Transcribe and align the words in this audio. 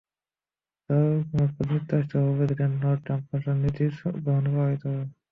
যার 0.89 1.05
লক্ষ্য, 1.33 1.61
যুক্তরাষ্ট্রের 1.71 2.21
হবু 2.21 2.33
প্রেসিডেন্ট 2.37 2.73
ডোনাল্ড 2.73 3.01
ট্রাম্প 3.05 3.23
প্রশাসনকে 3.27 3.61
নীতি 3.63 3.85
গ্রহণে 4.23 4.49
প্রভাবিত 4.51 4.83
করা। 4.85 5.03